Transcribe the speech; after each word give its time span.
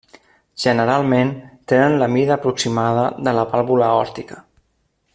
Generalment 0.63 1.33
tenen 1.73 1.97
la 2.03 2.07
mida 2.15 2.35
aproximada 2.39 3.05
de 3.29 3.37
la 3.41 3.45
vàlvula 3.55 3.91
aòrtica. 3.99 4.43